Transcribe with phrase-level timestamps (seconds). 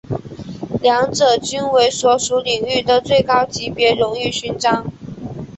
[0.81, 4.91] 两者均为所属领域的最高级别荣誉勋章。